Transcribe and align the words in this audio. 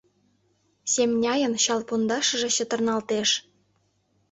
Семняйын 0.93 1.53
чал 1.63 1.79
пондашыже 1.87 2.49
чытырналтеш. 2.55 3.29